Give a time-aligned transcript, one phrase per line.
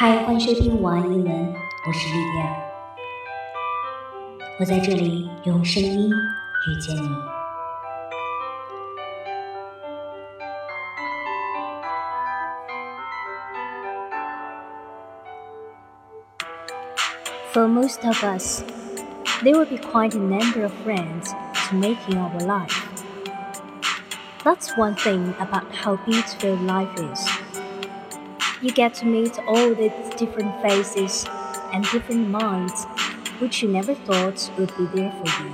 [0.00, 1.54] 嗨，欢迎收听晚安英文，
[1.86, 2.56] 我是莉迪亚，
[4.58, 7.08] 我在这里用声音遇见你。
[17.52, 18.62] For most of us,
[19.42, 21.32] there will be quite a number of friends
[21.68, 22.84] to make in our life.
[24.44, 27.39] That's one thing about how beautiful life is.
[28.61, 31.25] You get to meet all these different faces
[31.73, 32.85] and different minds
[33.39, 35.51] which you never thought would be there for you.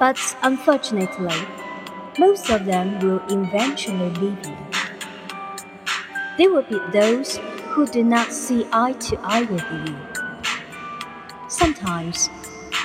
[0.00, 1.32] But unfortunately,
[2.18, 4.56] most of them will eventually leave you.
[6.38, 7.36] There will be those
[7.70, 9.96] who do not see eye to eye with you.
[11.48, 12.30] Sometimes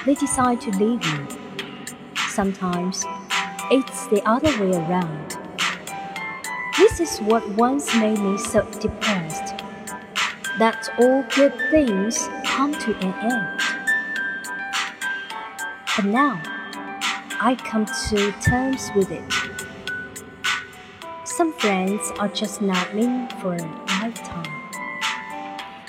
[0.06, 1.28] they decide to leave you.
[2.30, 3.04] Sometimes
[3.72, 5.47] it's the other way around.
[6.78, 9.58] This is what once made me so depressed
[10.60, 13.60] that all good things come to an end.
[15.96, 16.40] But now,
[17.42, 19.34] I come to terms with it.
[21.26, 23.64] Some friends are just not meant for a
[24.00, 24.70] lifetime.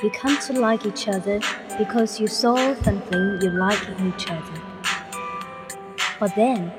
[0.03, 1.39] You come to like each other
[1.77, 4.62] because you saw something you like in each other.
[6.19, 6.72] But then,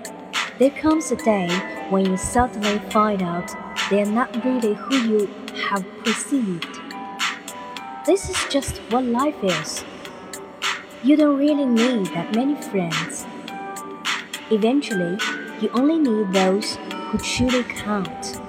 [0.57, 1.47] there comes a day
[1.91, 5.28] when you suddenly find out they are not really who you
[5.70, 6.66] have perceived.
[8.06, 9.84] This is just what life is.
[11.02, 13.26] You don't really need that many friends.
[14.50, 15.18] Eventually,
[15.60, 16.78] you only need those
[17.10, 18.40] who truly count.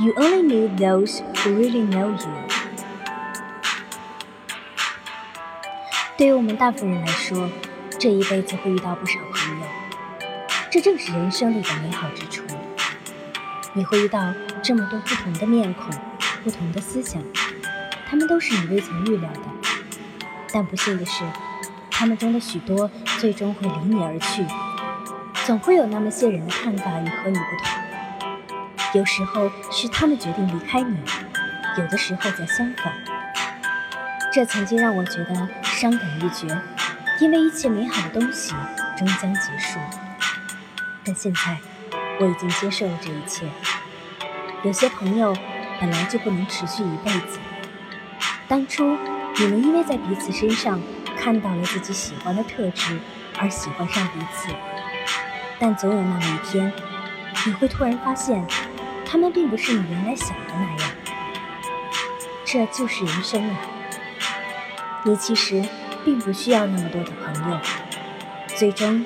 [0.00, 2.48] You only need those who really know you.
[6.16, 7.48] 对于我们大部分人来说，
[7.98, 9.66] 这一辈子会遇到不少朋友，
[10.70, 12.42] 这正是人生里的美好之处。
[13.75, 15.89] 你会遇到这么多不同的面孔、
[16.43, 17.19] 不同的思想，
[18.07, 19.39] 他们都是你未曾预料的。
[20.53, 21.23] 但不幸的是，
[21.89, 24.45] 他们中的许多最终会离你而去。
[25.45, 30.95] 总会有那么些人的看法与和你不同，有时候是他们决定离开你，
[31.79, 32.93] 有的时候则相反。
[34.31, 36.47] 这曾经让我觉得伤感欲绝，
[37.19, 38.53] 因为一切美好的东西
[38.95, 39.79] 终将结束。
[41.03, 41.57] 但现在。
[42.19, 43.47] 我已经接受了这一切。
[44.63, 45.35] 有些朋友
[45.79, 47.39] 本来就不能持续一辈子。
[48.47, 48.97] 当初
[49.37, 50.79] 你们因为在彼此身上
[51.17, 52.99] 看到了自己喜欢的特质
[53.37, 54.49] 而喜欢上彼此，
[55.59, 56.71] 但总有那么一天，
[57.45, 58.45] 你会突然发现，
[59.05, 60.91] 他们并不是你原来想的那样。
[62.45, 63.57] 这就是人生啊！
[65.03, 65.63] 你其实
[66.05, 67.59] 并不需要那么多的朋友，
[68.55, 69.03] 最终，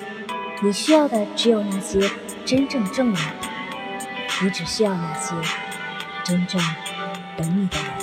[0.61, 2.09] 你需要的只有那些。
[2.47, 3.49] 真正重要的，
[4.41, 5.35] 你只需要那些
[6.23, 6.61] 真正
[7.35, 7.96] 懂你的人。